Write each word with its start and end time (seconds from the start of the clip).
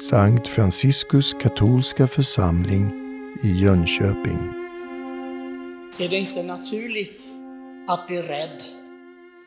Sankt 0.00 0.48
Franciskus 0.48 1.32
katolska 1.32 2.06
församling 2.06 2.92
i 3.42 3.48
Jönköping. 3.48 4.38
Är 5.98 6.08
det 6.08 6.16
inte 6.16 6.42
naturligt 6.42 7.20
att 7.88 8.06
bli 8.06 8.22
rädd 8.22 8.62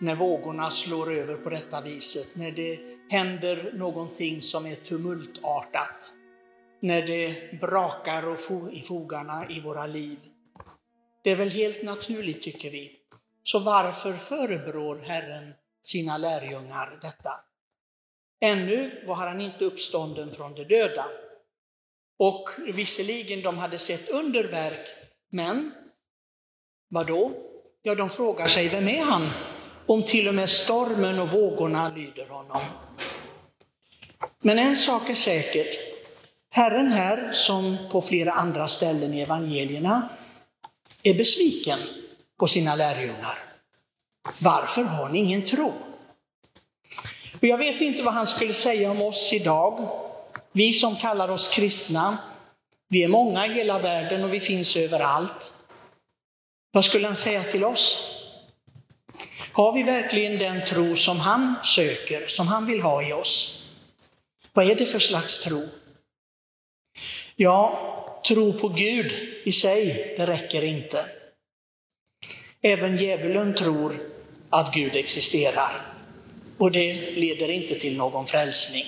när 0.02 0.15
vågorna 0.15 0.70
slår 0.70 1.13
över 1.13 1.36
på 1.36 1.49
detta 1.49 1.81
viset, 1.81 2.38
när 2.38 2.52
det 2.52 2.79
händer 3.10 3.73
någonting 3.73 4.41
som 4.41 4.65
är 4.65 4.75
tumultartat, 4.75 6.12
när 6.81 7.01
det 7.01 7.59
brakar 7.61 8.27
och 8.27 8.73
i 8.73 8.81
fogarna 8.81 9.45
i 9.49 9.61
våra 9.61 9.87
liv? 9.87 10.17
Det 11.23 11.31
är 11.31 11.35
väl 11.35 11.49
helt 11.49 11.83
naturligt, 11.83 12.41
tycker 12.41 12.71
vi. 12.71 12.91
Så 13.43 13.59
varför 13.59 14.13
förebrår 14.13 14.95
Herren 14.95 15.53
sina 15.81 16.17
lärjungar 16.17 16.99
detta? 17.02 17.46
Ännu 18.40 19.03
var 19.07 19.16
han 19.16 19.41
inte 19.41 19.66
uppstånden 19.66 20.31
från 20.31 20.55
de 20.55 20.63
döda. 20.63 21.05
Och 22.20 22.49
visserligen, 22.73 23.41
de 23.41 23.57
hade 23.57 23.77
sett 23.77 24.09
underverk, 24.09 24.88
men 25.30 25.71
vad 26.89 27.08
då? 27.08 27.31
Ja, 27.81 27.95
de 27.95 28.09
frågar 28.09 28.47
sig, 28.47 28.67
vem 28.67 28.88
är 28.88 29.03
han? 29.03 29.30
Om 29.85 30.03
till 30.03 30.27
och 30.27 30.35
med 30.35 30.49
stormen 30.49 31.20
och 31.20 31.30
vågorna 31.30 31.94
lyder 31.95 32.27
honom. 32.27 32.61
Men 34.39 34.59
en 34.59 34.75
sak 34.75 35.09
är 35.09 35.13
säkert, 35.13 35.80
Herren 36.49 36.91
här, 36.91 37.31
som 37.31 37.77
på 37.91 38.02
flera 38.02 38.31
andra 38.31 38.67
ställen 38.67 39.13
i 39.13 39.22
evangelierna, 39.22 40.09
är 41.03 41.13
besviken 41.13 41.80
på 42.39 42.47
sina 42.47 42.75
lärjungar. 42.75 43.38
Varför 44.41 44.83
har 44.83 45.09
ni 45.09 45.19
ingen 45.19 45.45
tro? 45.45 45.73
Och 47.39 47.47
jag 47.47 47.57
vet 47.57 47.81
inte 47.81 48.03
vad 48.03 48.13
han 48.13 48.27
skulle 48.27 48.53
säga 48.53 48.91
om 48.91 49.01
oss 49.01 49.33
idag. 49.33 49.89
Vi 50.51 50.73
som 50.73 50.95
kallar 50.95 51.30
oss 51.30 51.49
kristna, 51.49 52.17
vi 52.89 53.03
är 53.03 53.07
många 53.07 53.47
i 53.47 53.53
hela 53.53 53.79
världen 53.79 54.23
och 54.23 54.33
vi 54.33 54.39
finns 54.39 54.77
överallt. 54.77 55.53
Vad 56.71 56.85
skulle 56.85 57.07
han 57.07 57.16
säga 57.16 57.44
till 57.44 57.63
oss? 57.63 58.13
Har 59.52 59.73
vi 59.73 59.83
verkligen 59.83 60.39
den 60.39 60.66
tro 60.66 60.95
som 60.95 61.19
han 61.19 61.55
söker, 61.63 62.27
som 62.27 62.47
han 62.47 62.66
vill 62.66 62.81
ha 62.81 63.09
i 63.09 63.13
oss? 63.13 63.63
Vad 64.53 64.69
är 64.69 64.75
det 64.75 64.85
för 64.85 64.99
slags 64.99 65.39
tro? 65.39 65.67
Ja, 67.35 68.22
tro 68.27 68.53
på 68.53 68.67
Gud 68.67 69.11
i 69.45 69.51
sig, 69.51 70.13
det 70.17 70.25
räcker 70.25 70.63
inte. 70.63 71.05
Även 72.61 72.97
djävulen 72.97 73.55
tror 73.55 73.94
att 74.49 74.73
Gud 74.73 74.95
existerar. 74.95 75.97
Och 76.58 76.72
det 76.72 77.11
leder 77.16 77.50
inte 77.50 77.75
till 77.75 77.97
någon 77.97 78.25
frälsning. 78.25 78.86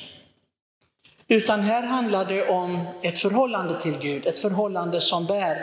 Utan 1.27 1.61
här 1.61 1.81
handlar 1.83 2.25
det 2.25 2.49
om 2.49 2.87
ett 3.01 3.19
förhållande 3.19 3.81
till 3.81 3.97
Gud, 4.01 4.27
ett 4.27 4.39
förhållande 4.39 5.01
som 5.01 5.25
bär. 5.25 5.57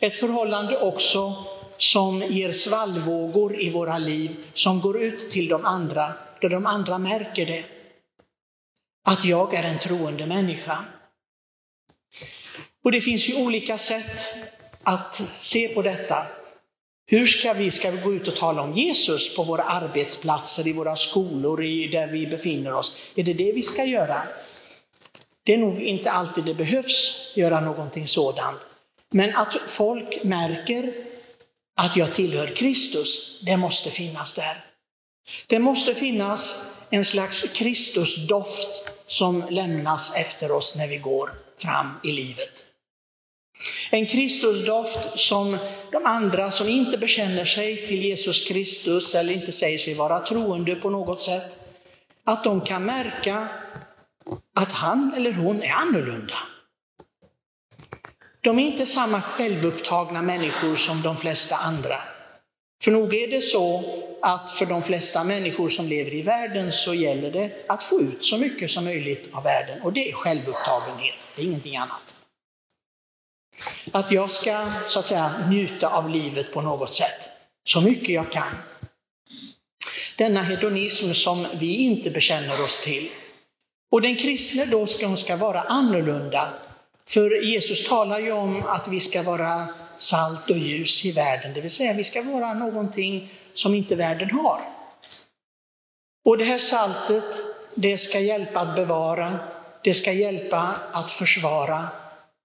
Ett 0.00 0.16
förhållande 0.16 0.80
också 0.80 1.34
som 1.76 2.22
ger 2.22 2.52
svallvågor 2.52 3.60
i 3.60 3.70
våra 3.70 3.98
liv, 3.98 4.36
som 4.52 4.80
går 4.80 5.02
ut 5.02 5.30
till 5.30 5.48
de 5.48 5.64
andra, 5.64 6.12
där 6.40 6.48
de 6.48 6.66
andra 6.66 6.98
märker 6.98 7.46
det. 7.46 7.64
Att 9.06 9.24
jag 9.24 9.54
är 9.54 9.62
en 9.62 9.78
troende 9.78 10.26
människa. 10.26 10.84
Och 12.84 12.92
det 12.92 13.00
finns 13.00 13.28
ju 13.28 13.36
olika 13.36 13.78
sätt 13.78 14.20
att 14.82 15.22
se 15.40 15.68
på 15.68 15.82
detta. 15.82 16.26
Hur 17.06 17.26
ska 17.26 17.52
vi, 17.52 17.70
ska 17.70 17.90
vi 17.90 18.00
gå 18.00 18.14
ut 18.14 18.28
och 18.28 18.36
tala 18.36 18.62
om 18.62 18.72
Jesus 18.72 19.36
på 19.36 19.42
våra 19.42 19.62
arbetsplatser, 19.62 20.66
i 20.66 20.72
våra 20.72 20.96
skolor, 20.96 21.64
i 21.64 21.88
där 21.88 22.06
vi 22.06 22.26
befinner 22.26 22.74
oss? 22.74 22.98
Är 23.14 23.22
det 23.22 23.34
det 23.34 23.52
vi 23.52 23.62
ska 23.62 23.84
göra? 23.84 24.22
Det 25.42 25.54
är 25.54 25.58
nog 25.58 25.80
inte 25.80 26.10
alltid 26.10 26.44
det 26.44 26.54
behövs 26.54 27.32
göra 27.36 27.60
någonting 27.60 28.06
sådant. 28.06 28.58
Men 29.10 29.36
att 29.36 29.56
folk 29.66 30.24
märker 30.24 30.92
att 31.76 31.96
jag 31.96 32.12
tillhör 32.12 32.46
Kristus, 32.46 33.40
det 33.46 33.56
måste 33.56 33.90
finnas 33.90 34.34
där. 34.34 34.56
Det 35.46 35.58
måste 35.58 35.94
finnas 35.94 36.70
en 36.90 37.04
slags 37.04 37.52
Kristusdoft 37.52 38.90
som 39.06 39.44
lämnas 39.50 40.16
efter 40.16 40.52
oss 40.52 40.76
när 40.76 40.88
vi 40.88 40.98
går 40.98 41.30
fram 41.58 41.90
i 42.04 42.12
livet. 42.12 42.73
En 43.90 44.06
Kristusdoft 44.06 45.18
som 45.18 45.58
de 45.92 46.06
andra 46.06 46.50
som 46.50 46.68
inte 46.68 46.98
bekänner 46.98 47.44
sig 47.44 47.86
till 47.86 48.04
Jesus 48.04 48.48
Kristus 48.48 49.14
eller 49.14 49.32
inte 49.32 49.52
säger 49.52 49.78
sig 49.78 49.94
vara 49.94 50.20
troende 50.20 50.74
på 50.74 50.90
något 50.90 51.20
sätt, 51.20 51.58
att 52.26 52.44
de 52.44 52.60
kan 52.60 52.84
märka 52.84 53.48
att 54.56 54.72
han 54.72 55.14
eller 55.16 55.32
hon 55.32 55.62
är 55.62 55.72
annorlunda. 55.72 56.38
De 58.40 58.58
är 58.58 58.62
inte 58.62 58.86
samma 58.86 59.20
självupptagna 59.20 60.22
människor 60.22 60.74
som 60.74 61.02
de 61.02 61.16
flesta 61.16 61.56
andra. 61.56 61.96
För 62.84 62.90
nog 62.90 63.14
är 63.14 63.28
det 63.28 63.40
så 63.40 63.84
att 64.22 64.50
för 64.50 64.66
de 64.66 64.82
flesta 64.82 65.24
människor 65.24 65.68
som 65.68 65.86
lever 65.86 66.14
i 66.14 66.22
världen 66.22 66.72
så 66.72 66.94
gäller 66.94 67.30
det 67.30 67.52
att 67.68 67.82
få 67.82 68.00
ut 68.00 68.24
så 68.24 68.38
mycket 68.38 68.70
som 68.70 68.84
möjligt 68.84 69.28
av 69.32 69.42
världen 69.44 69.82
och 69.82 69.92
det 69.92 70.10
är 70.10 70.12
självupptagenhet, 70.12 71.28
det 71.36 71.42
är 71.42 71.46
ingenting 71.46 71.76
annat. 71.76 72.23
Att 73.94 74.10
jag 74.10 74.30
ska 74.30 74.72
så 74.86 74.98
att 74.98 75.06
säga 75.06 75.32
njuta 75.48 75.88
av 75.88 76.10
livet 76.10 76.52
på 76.52 76.60
något 76.60 76.94
sätt, 76.94 77.30
så 77.68 77.80
mycket 77.80 78.08
jag 78.08 78.32
kan. 78.32 78.56
Denna 80.18 80.42
hedonism 80.42 81.12
som 81.12 81.46
vi 81.54 81.76
inte 81.76 82.10
bekänner 82.10 82.62
oss 82.62 82.80
till. 82.80 83.08
Och 83.90 84.02
den 84.02 84.16
kristne 84.16 84.64
då 84.64 84.86
ska, 84.86 85.16
ska 85.16 85.36
vara 85.36 85.60
annorlunda. 85.60 86.48
För 87.08 87.42
Jesus 87.44 87.88
talar 87.88 88.18
ju 88.18 88.32
om 88.32 88.62
att 88.66 88.88
vi 88.88 89.00
ska 89.00 89.22
vara 89.22 89.68
salt 89.96 90.50
och 90.50 90.58
ljus 90.58 91.04
i 91.04 91.12
världen, 91.12 91.54
det 91.54 91.60
vill 91.60 91.70
säga 91.70 91.92
vi 91.92 92.04
ska 92.04 92.22
vara 92.22 92.54
någonting 92.54 93.28
som 93.52 93.74
inte 93.74 93.94
världen 93.94 94.30
har. 94.30 94.60
Och 96.24 96.38
det 96.38 96.44
här 96.44 96.58
saltet, 96.58 97.24
det 97.74 97.98
ska 97.98 98.20
hjälpa 98.20 98.60
att 98.60 98.76
bevara, 98.76 99.38
det 99.84 99.94
ska 99.94 100.12
hjälpa 100.12 100.74
att 100.92 101.10
försvara, 101.10 101.88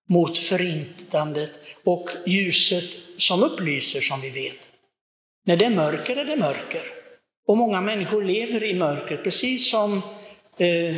mot 0.09 0.37
förintandet 0.37 1.59
och 1.83 2.09
ljuset 2.25 2.83
som 3.17 3.43
upplyser 3.43 4.01
som 4.01 4.21
vi 4.21 4.29
vet. 4.29 4.71
När 5.45 5.57
det 5.57 5.65
är 5.65 5.69
mörker 5.69 6.15
är 6.15 6.25
det 6.25 6.35
mörker. 6.35 6.81
Och 7.47 7.57
många 7.57 7.81
människor 7.81 8.23
lever 8.23 8.63
i 8.63 8.73
mörker, 8.73 9.17
precis 9.17 9.71
som 9.71 10.01
eh, 10.57 10.95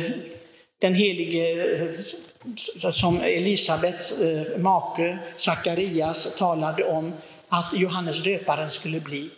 den 0.80 0.94
helige, 0.94 1.74
eh, 1.74 2.92
som 2.92 3.20
Elisabets 3.20 4.20
eh, 4.20 4.58
make 4.58 5.18
Sakarias 5.34 6.36
talade 6.36 6.84
om 6.84 7.12
att 7.48 7.72
Johannes 7.72 8.22
döparen 8.22 8.70
skulle 8.70 9.00
bli. 9.00 9.30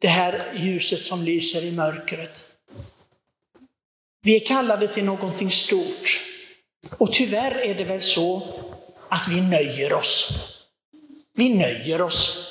Det 0.00 0.08
här 0.08 0.52
ljuset 0.54 1.06
som 1.06 1.22
lyser 1.22 1.64
i 1.64 1.72
mörkret. 1.72 2.44
Vi 4.22 4.36
är 4.36 4.46
kallade 4.46 4.88
till 4.88 5.04
någonting 5.04 5.50
stort. 5.50 6.20
Och 6.98 7.12
tyvärr 7.12 7.58
är 7.58 7.74
det 7.74 7.84
väl 7.84 8.00
så 8.00 8.42
att 9.10 9.28
vi 9.28 9.40
nöjer 9.40 9.92
oss. 9.92 10.30
Vi 11.36 11.48
nöjer 11.48 12.02
oss. 12.02 12.46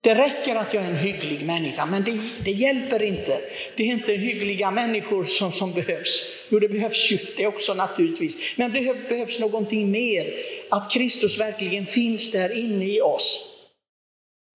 Det 0.00 0.14
räcker 0.14 0.56
att 0.56 0.74
jag 0.74 0.84
är 0.84 0.88
en 0.88 0.96
hygglig 0.96 1.46
människa, 1.46 1.86
men 1.86 2.04
det, 2.04 2.20
det 2.44 2.50
hjälper 2.50 3.02
inte. 3.02 3.40
Det 3.76 3.82
är 3.82 3.86
inte 3.86 4.12
hyggliga 4.12 4.70
människor 4.70 5.24
som, 5.24 5.52
som 5.52 5.72
behövs. 5.72 6.46
Jo, 6.50 6.58
det 6.58 6.68
behövs 6.68 7.12
ju 7.12 7.18
det 7.36 7.46
också 7.46 7.74
naturligtvis. 7.74 8.58
Men 8.58 8.72
det 8.72 9.08
behövs 9.08 9.40
någonting 9.40 9.90
mer. 9.90 10.34
Att 10.70 10.90
Kristus 10.90 11.40
verkligen 11.40 11.86
finns 11.86 12.32
där 12.32 12.58
inne 12.58 12.84
i 12.84 13.00
oss. 13.00 13.50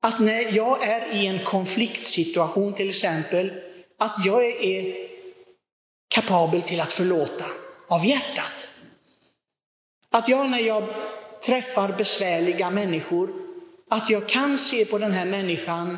Att 0.01 0.19
när 0.19 0.55
jag 0.55 0.83
är 0.83 1.15
i 1.15 1.25
en 1.25 1.43
konfliktsituation 1.43 2.73
till 2.73 2.89
exempel, 2.89 3.51
att 3.99 4.25
jag 4.25 4.45
är 4.45 4.95
kapabel 6.15 6.61
till 6.61 6.81
att 6.81 6.93
förlåta 6.93 7.45
av 7.87 8.05
hjärtat. 8.05 8.69
Att 10.11 10.27
jag 10.27 10.49
när 10.49 10.59
jag 10.59 10.83
träffar 11.45 11.93
besvärliga 11.97 12.69
människor, 12.69 13.33
att 13.89 14.09
jag 14.09 14.29
kan 14.29 14.57
se 14.57 14.85
på 14.85 14.97
den 14.97 15.11
här 15.11 15.25
människan 15.25 15.97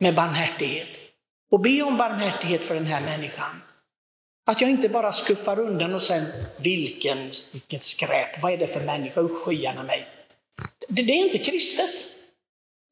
med 0.00 0.14
barmhärtighet 0.14 1.02
och 1.50 1.60
be 1.60 1.82
om 1.82 1.96
barmhärtighet 1.96 2.64
för 2.64 2.74
den 2.74 2.86
här 2.86 3.00
människan. 3.00 3.62
Att 4.50 4.60
jag 4.60 4.70
inte 4.70 4.88
bara 4.88 5.12
skuffar 5.12 5.60
undan 5.60 5.94
och 5.94 6.02
säger, 6.02 6.26
vilken, 6.58 7.18
vilket 7.52 7.82
skräp, 7.82 8.42
vad 8.42 8.52
är 8.52 8.56
det 8.56 8.66
för 8.66 8.80
människa, 8.80 9.20
usch 9.20 9.44
skyarna 9.44 9.82
mig. 9.82 10.08
Det, 10.88 11.02
det 11.02 11.12
är 11.12 11.24
inte 11.24 11.38
kristet. 11.38 11.90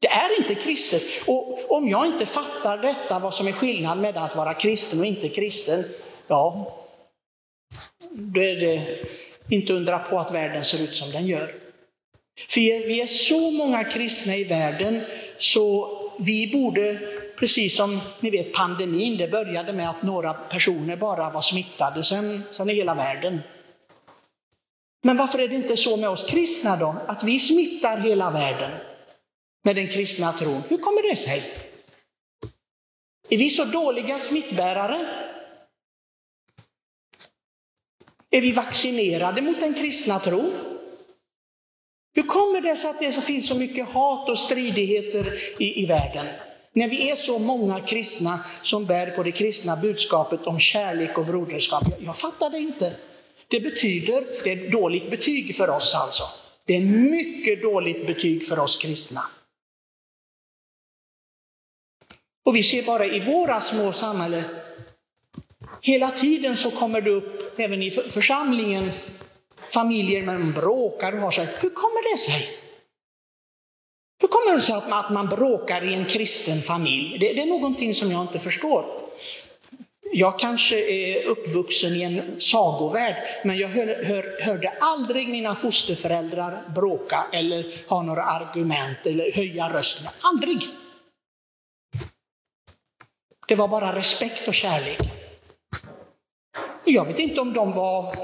Det 0.01 0.09
är 0.09 0.39
inte 0.41 0.55
kristet. 0.55 1.03
Och 1.27 1.71
om 1.71 1.89
jag 1.89 2.07
inte 2.07 2.27
fattar 2.27 2.79
detta, 2.79 3.19
vad 3.19 3.35
som 3.35 3.49
är 3.49 3.53
skillnaden 3.53 4.03
mellan 4.03 4.25
att 4.25 4.37
vara 4.37 4.55
kristen 4.55 5.01
och 5.01 5.07
inte 5.07 5.29
kristen, 5.29 5.85
ja, 6.27 6.77
då 8.11 8.41
är 8.41 8.57
det 8.57 9.05
inte 9.51 9.73
undra 9.73 9.99
på 9.99 10.19
att 10.19 10.35
världen 10.35 10.65
ser 10.65 10.83
ut 10.85 10.95
som 10.95 11.11
den 11.11 11.27
gör. 11.27 11.55
För 12.49 12.61
vi 12.61 13.01
är 13.01 13.07
så 13.07 13.51
många 13.51 13.85
kristna 13.85 14.37
i 14.37 14.45
världen 14.45 15.05
så 15.37 15.97
vi 16.19 16.53
borde, 16.53 17.01
precis 17.39 17.77
som 17.77 18.01
ni 18.21 18.31
vet 18.31 18.53
pandemin, 18.53 19.17
det 19.17 19.29
började 19.29 19.73
med 19.73 19.91
att 19.91 20.03
några 20.03 20.33
personer 20.33 20.97
bara 20.97 21.31
var 21.31 21.41
smittade, 21.41 22.03
sen, 22.03 22.43
sen 22.51 22.71
är 22.71 22.75
hela 22.75 22.95
världen 22.95 23.41
Men 25.03 25.17
varför 25.17 25.39
är 25.39 25.49
det 25.49 25.55
inte 25.55 25.77
så 25.77 25.97
med 25.97 26.09
oss 26.09 26.25
kristna 26.25 26.77
då? 26.77 26.97
Att 27.07 27.23
vi 27.23 27.39
smittar 27.39 27.97
hela 27.97 28.31
världen 28.31 28.71
med 29.65 29.77
den 29.77 29.89
kristna 29.89 30.33
tron. 30.33 30.63
Hur 30.69 30.79
kommer 30.79 31.11
det 31.11 31.17
sig? 31.17 31.43
Är 33.29 33.39
vi 33.39 33.51
så 33.51 33.65
dåliga 33.65 34.19
smittbärare? 34.19 35.30
Är 38.31 38.41
vi 38.41 38.53
vaccinerade 38.53 39.43
mot 39.43 39.61
den 39.61 39.75
kristna 39.75 40.19
tron? 40.19 40.53
Hur 42.15 42.23
kommer 42.23 42.61
det 42.61 42.77
sig 42.77 42.91
att 42.91 42.99
det 42.99 43.13
finns 43.13 43.49
så 43.49 43.55
mycket 43.55 43.89
hat 43.89 44.29
och 44.29 44.39
stridigheter 44.39 45.35
i, 45.59 45.83
i 45.83 45.87
världen? 45.87 46.27
När 46.73 46.89
vi 46.89 47.11
är 47.11 47.17
så 47.17 47.39
många 47.39 47.81
kristna 47.81 48.41
som 48.63 48.87
bär 48.87 49.11
på 49.11 49.23
det 49.23 49.33
kristna 49.33 49.77
budskapet 49.77 50.47
om 50.47 50.59
kärlek 50.59 51.19
och 51.19 51.27
broderskap. 51.27 51.83
Jag, 51.91 52.03
jag 52.03 52.17
fattar 52.17 52.51
det 52.51 52.59
inte. 52.59 52.97
Det 53.49 53.61
betyder, 53.61 54.25
det 54.45 54.53
är 54.53 54.67
ett 54.67 54.73
dåligt 54.73 55.11
betyg 55.11 55.57
för 55.57 55.71
oss 55.71 55.95
alltså. 55.95 56.23
Det 56.67 56.77
är 56.77 56.81
mycket 57.11 57.63
dåligt 57.63 58.07
betyg 58.07 58.47
för 58.47 58.59
oss 58.59 58.77
kristna. 58.77 59.21
Och 62.45 62.57
vi 62.57 62.63
ser 62.63 62.83
bara 62.83 63.07
i 63.07 63.21
våra 63.21 63.61
små 63.61 63.93
samhällen, 63.93 64.45
hela 65.83 66.11
tiden 66.11 66.57
så 66.57 66.71
kommer 66.71 67.01
det 67.01 67.11
upp, 67.11 67.59
även 67.59 67.83
i 67.83 67.91
församlingen, 67.91 68.91
familjer 69.71 70.23
med 70.23 70.55
bråkar 70.55 71.13
och 71.13 71.19
har 71.19 71.31
sig. 71.31 71.49
Hur 71.61 71.71
kommer 71.71 72.13
det 72.13 72.19
sig? 72.19 72.49
Hur 74.21 74.29
kommer 74.29 74.55
det 74.55 74.61
sig 74.61 74.75
att 74.75 75.13
man 75.13 75.27
bråkar 75.27 75.85
i 75.85 75.95
en 75.95 76.05
kristen 76.05 76.61
familj? 76.61 77.19
Det, 77.19 77.33
det 77.33 77.43
är 77.43 77.47
någonting 77.47 77.95
som 77.95 78.11
jag 78.11 78.23
inte 78.23 78.39
förstår. 78.39 78.85
Jag 80.13 80.39
kanske 80.39 80.91
är 80.91 81.25
uppvuxen 81.25 81.93
i 81.93 82.03
en 82.03 82.41
sagovärld, 82.41 83.17
men 83.45 83.59
jag 83.59 83.69
hör, 83.69 84.05
hör, 84.05 84.43
hörde 84.43 84.73
aldrig 84.81 85.29
mina 85.29 85.55
fosterföräldrar 85.55 86.59
bråka 86.75 87.27
eller 87.33 87.89
ha 87.89 88.03
några 88.03 88.23
argument 88.23 88.99
eller 89.07 89.33
höja 89.33 89.73
rösten. 89.73 90.13
Aldrig! 90.21 90.69
Det 93.49 93.55
var 93.55 93.69
bara 93.69 93.97
respekt 93.97 94.49
och 94.49 94.55
kärlek. 94.55 95.20
Jag 96.91 97.05
vet 97.05 97.19
inte 97.19 97.41
om 97.41 97.53
de 97.53 97.73
var, 97.73 98.15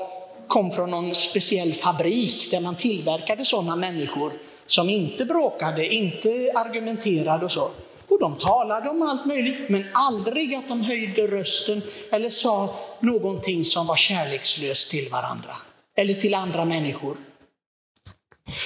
kom 0.47 0.71
från 0.71 0.91
någon 0.91 1.15
speciell 1.15 1.73
fabrik 1.73 2.51
där 2.51 2.61
man 2.61 2.75
tillverkade 2.75 3.45
sådana 3.45 3.77
människor 3.77 4.33
som 4.67 4.91
inte 4.91 5.25
bråkade, 5.25 5.95
inte 5.95 6.53
argumenterade 6.55 7.45
och 7.45 7.53
så. 7.53 7.71
Och 8.09 8.21
de 8.21 8.39
talade 8.39 8.89
om 8.89 9.03
allt 9.03 9.27
möjligt, 9.27 9.69
men 9.69 9.85
aldrig 9.93 10.55
att 10.55 10.69
de 10.69 10.81
höjde 10.81 11.27
rösten 11.27 11.83
eller 12.13 12.31
sa 12.31 12.75
någonting 13.01 13.65
som 13.65 13.87
var 13.87 13.97
kärlekslöst 13.97 14.91
till 14.91 15.09
varandra 15.09 15.51
eller 15.97 16.15
till 16.15 16.35
andra 16.35 16.65
människor. 16.65 17.17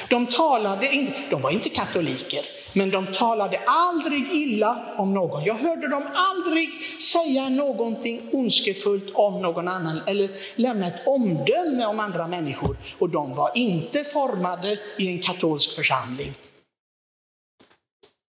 De 0.08 0.26
talade, 0.26 0.94
inte, 0.94 1.18
de 1.30 1.40
var 1.40 1.50
inte 1.50 1.68
katoliker, 1.68 2.44
men 2.72 2.90
de 2.90 3.06
talade 3.06 3.60
aldrig 3.66 4.32
illa 4.32 4.94
om 4.96 5.14
någon. 5.14 5.44
Jag 5.44 5.54
hörde 5.54 5.88
dem 5.88 6.02
aldrig 6.14 6.82
säga 7.00 7.48
någonting 7.48 8.28
ondskefullt 8.32 9.10
om 9.14 9.42
någon 9.42 9.68
annan 9.68 10.00
eller 10.06 10.30
lämna 10.56 10.86
ett 10.86 11.06
omdöme 11.06 11.86
om 11.86 12.00
andra 12.00 12.28
människor. 12.28 12.76
Och 12.98 13.08
de 13.08 13.34
var 13.34 13.52
inte 13.54 14.04
formade 14.04 14.78
i 14.98 15.08
en 15.08 15.18
katolsk 15.18 15.76
församling. 15.76 16.34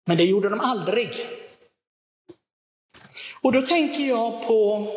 Men 0.07 0.18
det 0.18 0.24
gjorde 0.24 0.50
de 0.50 0.60
aldrig. 0.60 1.10
Och 3.42 3.51
då 3.51 3.62
tänker 3.62 4.04
jag 4.04 4.48
på, 4.48 4.88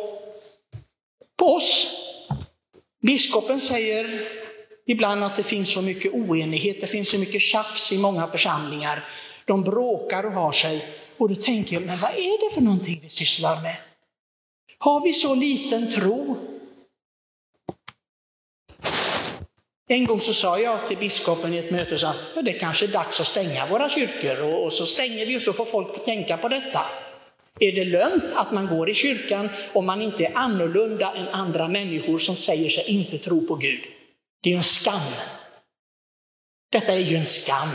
på 1.39 1.45
oss. 1.45 2.01
Biskopen 3.01 3.59
säger 3.59 4.27
ibland 4.85 5.23
att 5.23 5.35
det 5.35 5.43
finns 5.43 5.73
så 5.73 5.81
mycket 5.81 6.13
oenighet, 6.13 6.81
det 6.81 6.87
finns 6.87 7.09
så 7.09 7.19
mycket 7.19 7.41
tjafs 7.41 7.91
i 7.91 7.97
många 7.97 8.27
församlingar. 8.27 9.03
De 9.45 9.63
bråkar 9.63 10.23
och 10.23 10.31
har 10.31 10.51
sig. 10.51 10.85
Och 11.17 11.29
då 11.29 11.35
tänker 11.35 11.73
jag, 11.73 11.85
men 11.85 11.97
vad 11.97 12.11
är 12.11 12.49
det 12.49 12.53
för 12.53 12.61
någonting 12.61 12.99
vi 13.01 13.09
sysslar 13.09 13.61
med? 13.61 13.77
Har 14.77 15.03
vi 15.03 15.13
så 15.13 15.35
liten 15.35 15.91
tro? 15.91 16.37
En 19.87 20.05
gång 20.05 20.19
så 20.19 20.33
sa 20.33 20.59
jag 20.59 20.87
till 20.87 20.97
biskopen 20.97 21.53
i 21.53 21.57
ett 21.57 21.71
möte, 21.71 21.97
så 21.97 22.13
ja, 22.35 22.41
det 22.41 22.53
kanske 22.53 22.85
är 22.85 22.87
dags 22.87 23.19
att 23.19 23.27
stänga 23.27 23.65
våra 23.65 23.89
kyrkor 23.89 24.41
och, 24.41 24.63
och 24.63 24.73
så 24.73 24.85
stänger 24.85 25.25
vi 25.25 25.37
och 25.37 25.41
så 25.41 25.53
får 25.53 25.65
folk 25.65 26.05
tänka 26.05 26.37
på 26.37 26.49
detta. 26.49 26.81
Är 27.59 27.71
det 27.71 27.85
lönt 27.85 28.23
att 28.35 28.51
man 28.51 28.67
går 28.67 28.89
i 28.89 28.93
kyrkan 28.93 29.49
om 29.73 29.85
man 29.85 30.01
inte 30.01 30.25
är 30.25 30.31
annorlunda 30.35 31.13
än 31.15 31.27
andra 31.27 31.67
människor 31.67 32.17
som 32.17 32.35
säger 32.35 32.69
sig 32.69 32.83
inte 32.87 33.17
tro 33.17 33.47
på 33.47 33.55
Gud? 33.55 33.81
Det 34.43 34.49
är 34.49 34.51
ju 34.51 34.57
en 34.57 34.63
skam. 34.63 35.11
Detta 36.71 36.93
är 36.93 36.99
ju 36.99 37.15
en 37.15 37.25
skam. 37.25 37.69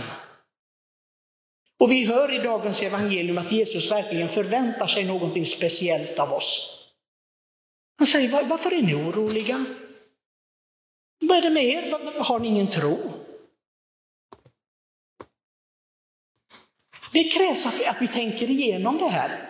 Och 1.80 1.90
vi 1.90 2.04
hör 2.04 2.34
i 2.34 2.38
dagens 2.38 2.82
evangelium 2.82 3.38
att 3.38 3.52
Jesus 3.52 3.90
verkligen 3.90 4.28
förväntar 4.28 4.86
sig 4.86 5.04
någonting 5.04 5.46
speciellt 5.46 6.18
av 6.18 6.32
oss. 6.32 6.76
Han 7.98 8.06
säger, 8.06 8.44
varför 8.44 8.74
är 8.74 8.82
ni 8.82 8.94
oroliga? 8.94 9.64
Vad 11.20 11.38
är 11.38 11.42
det 11.42 11.50
med 11.50 11.64
er? 11.64 12.22
Har 12.22 12.40
ni 12.40 12.48
ingen 12.48 12.66
tro? 12.66 13.12
Det 17.12 17.24
krävs 17.24 17.66
att 17.66 17.80
vi, 17.80 17.86
att 17.86 18.02
vi 18.02 18.08
tänker 18.08 18.50
igenom 18.50 18.98
det 18.98 19.08
här. 19.08 19.48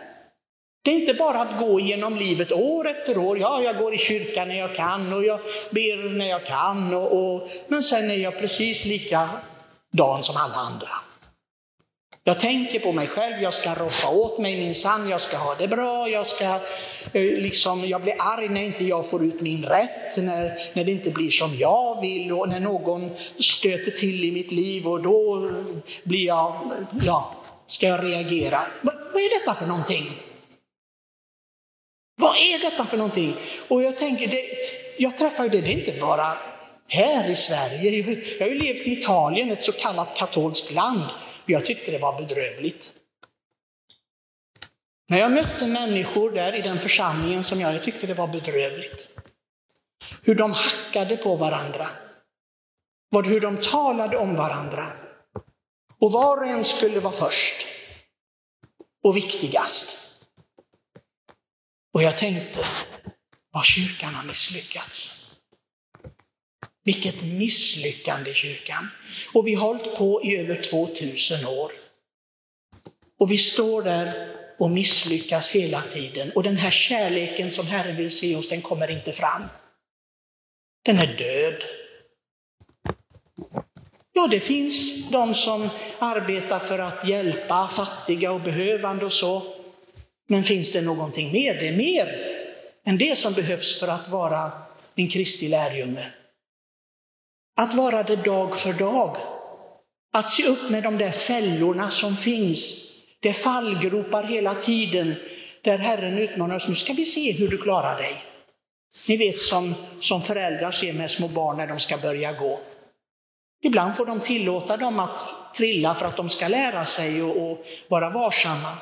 Det 0.82 0.90
är 0.90 1.00
inte 1.00 1.14
bara 1.14 1.40
att 1.40 1.58
gå 1.58 1.80
genom 1.80 2.16
livet 2.16 2.52
år 2.52 2.88
efter 2.88 3.18
år. 3.18 3.38
Ja, 3.38 3.62
jag 3.62 3.78
går 3.78 3.94
i 3.94 3.98
kyrkan 3.98 4.48
när 4.48 4.58
jag 4.58 4.74
kan 4.74 5.12
och 5.12 5.24
jag 5.24 5.40
ber 5.70 6.08
när 6.10 6.26
jag 6.26 6.46
kan. 6.46 6.94
Och, 6.94 7.12
och 7.12 7.48
men 7.68 7.82
sen 7.82 8.10
är 8.10 8.16
jag 8.16 8.38
precis 8.38 8.84
likadan 8.84 10.22
som 10.22 10.36
alla 10.36 10.54
andra. 10.54 11.09
Jag 12.24 12.40
tänker 12.40 12.80
på 12.80 12.92
mig 12.92 13.06
själv, 13.06 13.42
jag 13.42 13.54
ska 13.54 13.74
roffa 13.74 14.08
åt 14.08 14.38
mig 14.38 14.56
min 14.56 14.74
sann, 14.74 15.08
jag 15.08 15.20
ska 15.20 15.36
ha 15.36 15.54
det 15.54 15.68
bra, 15.68 16.08
jag 16.08 16.26
ska 16.26 16.44
eh, 17.12 17.22
liksom, 17.22 17.86
jag 17.86 18.02
blir 18.02 18.14
arg 18.18 18.48
när 18.48 18.62
inte 18.62 18.84
jag 18.84 19.10
får 19.10 19.24
ut 19.24 19.40
min 19.40 19.64
rätt, 19.64 20.16
när, 20.16 20.52
när 20.74 20.84
det 20.84 20.92
inte 20.92 21.10
blir 21.10 21.30
som 21.30 21.54
jag 21.54 22.00
vill 22.00 22.32
och 22.32 22.48
när 22.48 22.60
någon 22.60 23.10
stöter 23.36 23.90
till 23.90 24.24
i 24.24 24.32
mitt 24.32 24.50
liv 24.50 24.88
och 24.88 25.02
då 25.02 25.50
blir 26.04 26.26
jag, 26.26 26.54
ja, 27.04 27.34
ska 27.66 27.86
jag 27.86 28.04
reagera. 28.04 28.60
Vad, 28.80 28.94
vad 29.12 29.22
är 29.22 29.40
detta 29.40 29.54
för 29.54 29.66
någonting? 29.66 30.04
Vad 32.16 32.36
är 32.36 32.70
detta 32.70 32.84
för 32.84 32.96
någonting? 32.96 33.34
Och 33.68 33.82
jag 33.82 33.96
tänker, 33.96 34.26
det, 34.26 34.44
jag 34.98 35.18
träffar 35.18 35.44
ju 35.44 35.50
det, 35.50 35.60
det 35.60 35.72
är 35.72 35.88
inte 35.88 36.00
bara 36.00 36.36
här 36.88 37.30
i 37.30 37.36
Sverige. 37.36 37.90
Jag 38.38 38.46
har 38.46 38.52
ju 38.52 38.58
levt 38.58 38.86
i 38.86 38.92
Italien, 38.92 39.50
ett 39.50 39.62
så 39.62 39.72
kallat 39.72 40.16
katolskt 40.16 40.72
land. 40.72 41.02
Jag 41.46 41.66
tyckte 41.66 41.90
det 41.90 41.98
var 41.98 42.18
bedrövligt. 42.18 42.94
När 45.10 45.18
jag 45.18 45.32
mötte 45.32 45.66
människor 45.66 46.30
där 46.30 46.54
i 46.54 46.62
den 46.62 46.78
församlingen 46.78 47.44
som 47.44 47.60
jag, 47.60 47.74
jag 47.74 47.84
tyckte 47.84 48.06
det 48.06 48.14
var 48.14 48.26
bedrövligt. 48.26 49.16
Hur 50.22 50.34
de 50.34 50.52
hackade 50.52 51.16
på 51.16 51.36
varandra. 51.36 51.88
Hur 53.24 53.40
de 53.40 53.56
talade 53.56 54.16
om 54.16 54.36
varandra. 54.36 54.86
Och 55.98 56.12
var 56.12 56.36
och 56.36 56.46
en 56.46 56.64
skulle 56.64 57.00
vara 57.00 57.14
först 57.14 57.66
och 59.02 59.16
viktigast. 59.16 59.96
Och 61.92 62.02
jag 62.02 62.18
tänkte, 62.18 62.64
vad 63.50 63.64
kyrkan 63.64 64.14
har 64.14 64.24
misslyckats. 64.24 65.19
Vilket 66.90 67.22
misslyckande 67.22 68.30
i 68.30 68.34
kyrkan. 68.34 68.88
Och 69.32 69.46
vi 69.46 69.54
har 69.54 69.66
hållit 69.66 69.94
på 69.94 70.24
i 70.24 70.36
över 70.36 70.54
2000 70.54 71.46
år. 71.46 71.72
Och 73.18 73.30
vi 73.30 73.36
står 73.36 73.82
där 73.82 74.36
och 74.58 74.70
misslyckas 74.70 75.50
hela 75.50 75.82
tiden. 75.82 76.32
Och 76.34 76.42
den 76.42 76.56
här 76.56 76.70
kärleken 76.70 77.50
som 77.50 77.66
Herren 77.66 77.96
vill 77.96 78.10
se 78.10 78.36
oss, 78.36 78.48
den 78.48 78.62
kommer 78.62 78.90
inte 78.90 79.12
fram. 79.12 79.42
Den 80.84 80.98
är 80.98 81.06
död. 81.06 81.64
Ja, 84.12 84.26
det 84.26 84.40
finns 84.40 85.08
de 85.10 85.34
som 85.34 85.68
arbetar 85.98 86.58
för 86.58 86.78
att 86.78 87.08
hjälpa 87.08 87.68
fattiga 87.68 88.32
och 88.32 88.40
behövande 88.40 89.04
och 89.04 89.12
så. 89.12 89.42
Men 90.28 90.44
finns 90.44 90.72
det 90.72 90.80
någonting 90.80 91.32
mer? 91.32 91.54
Det 91.54 91.68
är 91.68 91.76
mer 91.76 92.36
än 92.84 92.98
det 92.98 93.18
som 93.18 93.32
behövs 93.32 93.80
för 93.80 93.88
att 93.88 94.08
vara 94.08 94.52
en 94.94 95.08
Kristi 95.08 95.48
lärjunge. 95.48 96.12
Att 97.60 97.74
vara 97.74 98.02
det 98.02 98.16
dag 98.16 98.56
för 98.56 98.72
dag. 98.72 99.16
Att 100.12 100.30
se 100.30 100.46
upp 100.46 100.70
med 100.70 100.82
de 100.82 100.98
där 100.98 101.10
fällorna 101.10 101.90
som 101.90 102.16
finns. 102.16 102.86
Det 103.20 103.28
är 103.28 103.32
fallgropar 103.32 104.22
hela 104.22 104.54
tiden 104.54 105.14
där 105.62 105.78
Herren 105.78 106.18
utmanar 106.18 106.56
oss. 106.56 106.68
Nu 106.68 106.74
ska 106.74 106.92
vi 106.92 107.04
se 107.04 107.32
hur 107.32 107.48
du 107.48 107.58
klarar 107.58 107.96
dig. 107.96 108.14
Ni 109.08 109.16
vet 109.16 109.40
som, 109.40 109.74
som 109.98 110.22
föräldrar 110.22 110.70
ser 110.70 110.92
med 110.92 111.10
små 111.10 111.28
barn 111.28 111.56
när 111.56 111.66
de 111.66 111.78
ska 111.78 111.98
börja 111.98 112.32
gå. 112.32 112.60
Ibland 113.62 113.96
får 113.96 114.06
de 114.06 114.20
tillåta 114.20 114.76
dem 114.76 115.00
att 115.00 115.26
trilla 115.56 115.94
för 115.94 116.06
att 116.06 116.16
de 116.16 116.28
ska 116.28 116.48
lära 116.48 116.84
sig 116.84 117.22
och, 117.22 117.50
och 117.50 117.66
vara 117.88 118.10
varsamma. 118.10 118.72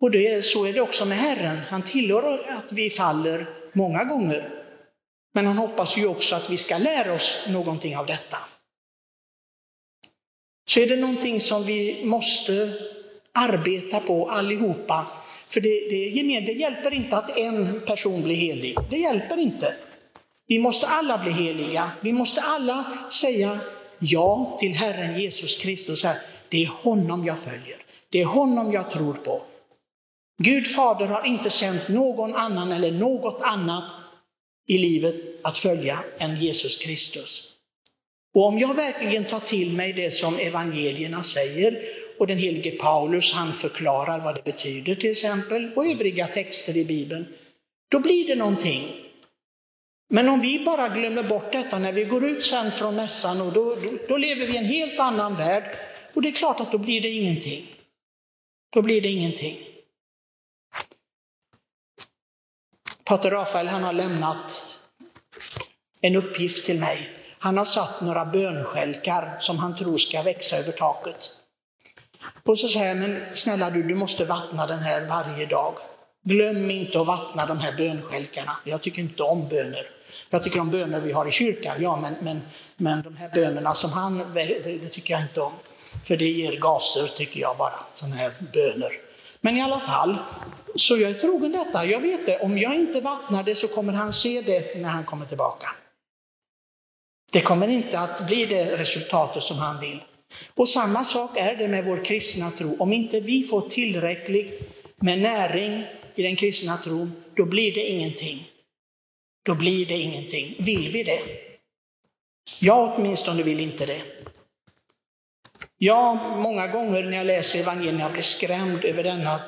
Och 0.00 0.10
det, 0.10 0.44
så 0.44 0.66
är 0.66 0.72
det 0.72 0.80
också 0.80 1.04
med 1.04 1.18
Herren. 1.18 1.58
Han 1.68 1.82
tillåter 1.82 2.32
att 2.32 2.72
vi 2.72 2.90
faller 2.90 3.46
många 3.72 4.04
gånger. 4.04 4.63
Men 5.34 5.46
han 5.46 5.58
hoppas 5.58 5.96
ju 5.98 6.06
också 6.06 6.36
att 6.36 6.50
vi 6.50 6.56
ska 6.56 6.78
lära 6.78 7.12
oss 7.12 7.46
någonting 7.48 7.96
av 7.96 8.06
detta. 8.06 8.38
Så 10.68 10.80
är 10.80 10.86
det 10.86 10.96
någonting 10.96 11.40
som 11.40 11.64
vi 11.64 12.04
måste 12.04 12.72
arbeta 13.32 14.00
på 14.00 14.30
allihopa. 14.30 15.06
För 15.48 15.60
det, 15.60 15.68
det, 15.68 16.40
det 16.40 16.52
hjälper 16.52 16.94
inte 16.94 17.16
att 17.16 17.38
en 17.38 17.80
person 17.86 18.22
blir 18.22 18.34
helig. 18.34 18.76
Det 18.90 18.96
hjälper 18.96 19.38
inte. 19.38 19.74
Vi 20.46 20.58
måste 20.58 20.86
alla 20.86 21.18
bli 21.18 21.32
heliga. 21.32 21.90
Vi 22.00 22.12
måste 22.12 22.40
alla 22.40 22.84
säga 23.10 23.58
ja 23.98 24.56
till 24.60 24.74
Herren 24.74 25.20
Jesus 25.20 25.58
Kristus. 25.58 26.06
Det 26.48 26.62
är 26.62 26.66
honom 26.66 27.26
jag 27.26 27.38
följer. 27.38 27.76
Det 28.10 28.20
är 28.20 28.24
honom 28.24 28.72
jag 28.72 28.90
tror 28.90 29.14
på. 29.14 29.42
Gud 30.38 30.66
fader 30.66 31.06
har 31.06 31.26
inte 31.26 31.50
sänt 31.50 31.88
någon 31.88 32.34
annan 32.34 32.72
eller 32.72 32.92
något 32.92 33.42
annat 33.42 33.84
i 34.66 34.78
livet 34.78 35.44
att 35.44 35.58
följa 35.58 36.04
än 36.18 36.40
Jesus 36.40 36.76
Kristus. 36.76 37.54
Och 38.34 38.46
om 38.46 38.58
jag 38.58 38.74
verkligen 38.74 39.24
tar 39.24 39.40
till 39.40 39.72
mig 39.72 39.92
det 39.92 40.10
som 40.10 40.38
evangelierna 40.38 41.22
säger 41.22 41.78
och 42.18 42.26
den 42.26 42.38
helige 42.38 42.70
Paulus 42.70 43.32
han 43.32 43.52
förklarar 43.52 44.20
vad 44.20 44.34
det 44.34 44.44
betyder 44.44 44.94
till 44.94 45.10
exempel 45.10 45.70
och 45.76 45.86
övriga 45.86 46.26
texter 46.26 46.76
i 46.76 46.84
Bibeln, 46.84 47.26
då 47.90 47.98
blir 47.98 48.26
det 48.26 48.34
någonting. 48.34 48.88
Men 50.10 50.28
om 50.28 50.40
vi 50.40 50.64
bara 50.64 50.88
glömmer 50.88 51.22
bort 51.22 51.52
detta 51.52 51.78
när 51.78 51.92
vi 51.92 52.04
går 52.04 52.24
ut 52.24 52.42
sen 52.42 52.70
från 52.70 52.96
mässan, 52.96 53.40
och 53.40 53.52
då, 53.52 53.74
då, 53.74 53.90
då 54.08 54.16
lever 54.16 54.46
vi 54.46 54.54
i 54.54 54.56
en 54.56 54.64
helt 54.64 55.00
annan 55.00 55.36
värld. 55.36 55.64
Och 56.14 56.22
det 56.22 56.28
är 56.28 56.32
klart 56.32 56.60
att 56.60 56.72
då 56.72 56.78
blir 56.78 57.00
det 57.00 57.10
ingenting. 57.10 57.66
Då 58.72 58.82
blir 58.82 59.00
det 59.00 59.08
ingenting. 59.08 59.58
Pater 63.04 63.30
Rafael 63.30 63.68
han 63.68 63.82
har 63.82 63.92
lämnat 63.92 64.74
en 66.00 66.16
uppgift 66.16 66.66
till 66.66 66.80
mig. 66.80 67.10
Han 67.38 67.56
har 67.56 67.64
satt 67.64 68.00
några 68.00 68.24
bönskälkar 68.24 69.36
som 69.40 69.58
han 69.58 69.76
tror 69.76 69.98
ska 69.98 70.22
växa 70.22 70.56
över 70.56 70.72
taket. 70.72 71.30
Och 72.44 72.58
så 72.58 72.68
säger 72.68 72.88
jag, 72.88 72.96
men 72.96 73.22
snälla 73.32 73.70
du, 73.70 73.82
du 73.82 73.94
måste 73.94 74.24
vattna 74.24 74.66
den 74.66 74.78
här 74.78 75.06
varje 75.06 75.46
dag. 75.46 75.74
Glöm 76.24 76.70
inte 76.70 77.00
att 77.00 77.06
vattna 77.06 77.46
de 77.46 77.58
här 77.58 77.72
bönskälkarna. 77.72 78.56
Jag 78.64 78.82
tycker 78.82 79.02
inte 79.02 79.22
om 79.22 79.48
böner. 79.48 79.86
Jag 80.30 80.44
tycker 80.44 80.60
om 80.60 80.70
böner 80.70 81.00
vi 81.00 81.12
har 81.12 81.28
i 81.28 81.30
kyrkan, 81.30 81.76
ja, 81.80 81.96
men, 81.96 82.14
men, 82.20 82.42
men 82.76 83.02
de 83.02 83.16
här 83.16 83.28
bönerna 83.28 83.74
som 83.74 83.92
han, 83.92 84.32
det 84.34 84.88
tycker 84.88 85.14
jag 85.14 85.22
inte 85.22 85.40
om. 85.40 85.52
För 86.04 86.16
det 86.16 86.28
ger 86.28 86.56
gaser, 86.56 87.06
tycker 87.06 87.40
jag 87.40 87.56
bara, 87.56 87.74
sådana 87.94 88.16
här 88.16 88.32
böner. 88.52 88.90
Men 89.40 89.56
i 89.56 89.62
alla 89.62 89.80
fall, 89.80 90.16
så 90.74 90.96
jag 90.96 91.10
är 91.10 91.14
trogen 91.14 91.52
detta. 91.52 91.84
Jag 91.84 92.00
vet 92.00 92.26
det, 92.26 92.38
om 92.38 92.58
jag 92.58 92.74
inte 92.74 93.00
vattnar 93.00 93.42
det 93.42 93.54
så 93.54 93.68
kommer 93.68 93.92
han 93.92 94.12
se 94.12 94.40
det 94.40 94.80
när 94.80 94.88
han 94.88 95.04
kommer 95.04 95.26
tillbaka. 95.26 95.68
Det 97.32 97.40
kommer 97.40 97.68
inte 97.68 97.98
att 97.98 98.26
bli 98.26 98.46
det 98.46 98.76
resultatet 98.76 99.42
som 99.42 99.58
han 99.58 99.80
vill. 99.80 100.02
Och 100.54 100.68
samma 100.68 101.04
sak 101.04 101.36
är 101.36 101.56
det 101.56 101.68
med 101.68 101.84
vår 101.84 102.04
kristna 102.04 102.50
tro. 102.50 102.76
Om 102.78 102.92
inte 102.92 103.20
vi 103.20 103.42
får 103.42 103.60
tillräckligt 103.60 104.70
med 104.96 105.18
näring 105.18 105.84
i 106.14 106.22
den 106.22 106.36
kristna 106.36 106.76
tron, 106.76 107.12
då 107.34 107.44
blir 107.44 107.74
det 107.74 107.90
ingenting. 107.90 108.48
Då 109.44 109.54
blir 109.54 109.86
det 109.86 109.98
ingenting. 109.98 110.56
Vill 110.58 110.88
vi 110.92 111.02
det? 111.02 111.20
Jag 112.60 112.94
åtminstone 112.94 113.42
vill 113.42 113.60
inte 113.60 113.86
det. 113.86 114.02
Jag, 115.78 116.38
många 116.38 116.66
gånger 116.66 117.04
när 117.04 117.16
jag 117.16 117.26
läser 117.26 117.60
evangelierna, 117.60 118.10
blir 118.10 118.22
skrämd 118.22 118.84
över 118.84 119.02
denna 119.02 119.40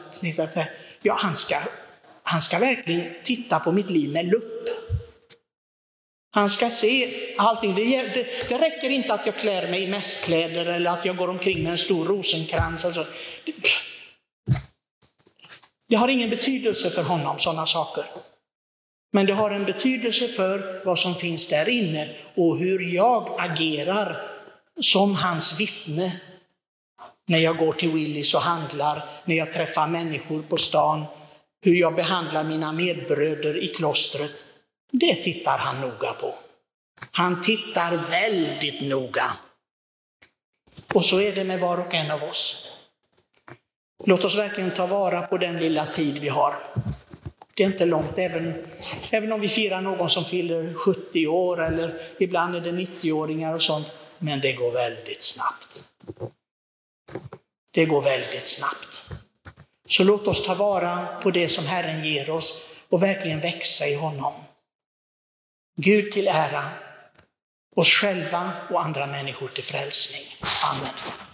Ja, 1.03 1.19
han 1.21 1.37
ska, 1.37 1.57
han 2.23 2.41
ska 2.41 2.59
verkligen 2.59 3.15
titta 3.23 3.61
på 3.61 3.73
mitt 3.73 3.91
liv 3.91 4.13
med 4.13 4.27
lupp. 4.27 4.69
Han 6.31 6.51
ska 6.51 6.71
se 6.71 7.15
allting. 7.39 7.75
Det, 7.75 7.85
det, 7.85 8.49
det, 8.49 8.59
räcker 8.59 8.91
inte 8.91 9.15
att 9.15 9.27
jag 9.27 9.37
klär 9.37 9.71
mig 9.71 9.83
i 9.83 9.87
mässkläder 9.87 10.67
eller 10.67 10.91
att 10.91 11.05
jag 11.05 11.17
går 11.17 11.29
omkring 11.29 11.63
med 11.63 11.73
en 11.73 11.79
stor 11.79 12.05
rosenkrans. 12.05 12.85
Alltså. 12.85 13.07
Det, 13.45 13.53
det 15.89 15.97
har 15.97 16.09
ingen 16.09 16.31
betydelse 16.31 16.91
för 16.91 17.03
honom, 17.03 17.39
sådana 17.39 17.67
saker. 17.67 18.05
Men 19.13 19.27
det 19.27 19.33
har 19.33 19.51
en 19.51 19.65
betydelse 19.65 20.29
för 20.29 20.85
vad 20.85 20.99
som 20.99 21.15
finns 21.15 21.49
där 21.49 21.69
inne 21.69 22.09
och 22.35 22.59
hur 22.59 22.95
jag 22.95 23.37
agerar 23.39 24.23
som 24.81 25.15
hans 25.15 25.61
vittne. 25.61 26.13
När 27.27 27.39
jag 27.39 27.57
går 27.57 27.73
till 27.73 27.93
Willys 27.93 28.35
och 28.35 28.41
handlar, 28.41 29.05
när 29.25 29.37
jag 29.37 29.53
träffar 29.53 29.87
människor 29.87 30.43
på 30.43 30.57
stan, 30.57 31.05
hur 31.65 31.75
jag 31.75 31.95
behandlar 31.95 32.45
mina 32.45 32.73
medbröder 32.73 33.63
i 33.63 33.69
klostret. 33.69 34.45
Det 34.93 35.15
tittar 35.15 35.59
han 35.59 35.81
noga 35.81 36.13
på. 36.13 36.35
Han 37.11 37.43
tittar 37.43 37.97
väldigt 37.97 38.81
noga. 38.81 39.33
Och 40.93 41.05
så 41.05 41.21
är 41.21 41.35
det 41.35 41.45
med 41.45 41.61
var 41.61 41.79
och 41.79 41.95
en 41.95 42.11
av 42.11 42.25
oss. 42.25 42.73
Låt 44.05 44.25
oss 44.25 44.37
verkligen 44.37 44.71
ta 44.71 44.87
vara 44.87 45.23
på 45.23 45.39
den 45.39 45.57
lilla 45.57 45.87
tid 45.87 46.19
vi 46.19 46.29
har. 46.29 46.55
Det 47.55 47.63
är 47.63 47.67
inte 47.67 47.85
långt, 47.85 48.19
även, 48.19 48.65
även 49.11 49.33
om 49.33 49.41
vi 49.41 49.49
firar 49.49 49.81
någon 49.81 50.09
som 50.09 50.25
fyller 50.25 50.75
70 50.75 51.27
år 51.27 51.65
eller 51.65 51.95
ibland 52.19 52.57
är 52.57 52.61
det 52.61 52.73
90-åringar 52.73 53.55
och 53.55 53.63
sånt. 53.63 53.93
Men 54.19 54.41
det 54.41 54.53
går 54.53 54.73
väldigt 54.73 55.23
snabbt. 55.23 55.86
Det 57.77 57.85
går 57.85 58.03
väldigt 58.03 58.49
snabbt. 58.49 59.11
Så 59.89 60.05
låt 60.05 60.27
oss 60.27 60.47
ta 60.47 60.55
vara 60.55 61.07
på 61.07 61.31
det 61.31 61.49
som 61.49 61.67
Herren 61.67 62.05
ger 62.05 62.31
oss 62.31 62.63
och 62.89 63.03
verkligen 63.03 63.41
växa 63.41 63.87
i 63.87 63.95
honom. 63.95 64.33
Gud 65.77 66.13
till 66.13 66.29
ära, 66.29 66.69
oss 67.77 67.89
själva 67.89 68.53
och 68.71 68.83
andra 68.83 69.07
människor 69.07 69.49
till 69.49 69.65
frälsning. 69.65 70.23
Amen. 70.71 71.26